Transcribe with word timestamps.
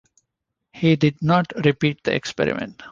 He 0.73 0.95
did 0.95 1.21
not 1.21 1.53
repeat 1.63 2.03
the 2.03 2.15
experiment. 2.15 2.79